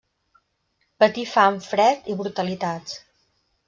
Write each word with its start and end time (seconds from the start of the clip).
Patí 1.05 1.27
fam, 1.35 1.61
fred 1.69 2.13
i 2.15 2.19
brutalitats. 2.25 3.01